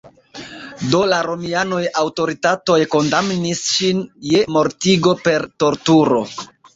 [0.93, 3.99] Do la romiaj aŭtoritatoj kondamnis ŝin
[4.31, 6.23] je mortigo per torturo.